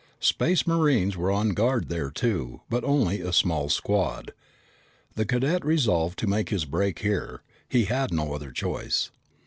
Space 0.19 0.65
Marines 0.65 1.15
were 1.15 1.29
on 1.29 1.49
guard 1.49 1.85
here 1.87 2.09
too, 2.09 2.61
but 2.71 2.83
only 2.83 3.21
a 3.21 3.31
small 3.31 3.69
squad. 3.69 4.33
The 5.13 5.27
cadet 5.27 5.63
resolved 5.63 6.17
to 6.17 6.25
make 6.27 6.49
his 6.49 6.65
break 6.65 6.97
here. 6.97 7.43
He 7.69 7.85
had 7.85 8.11
no 8.11 8.33
other 8.33 8.51
choice. 8.51 9.11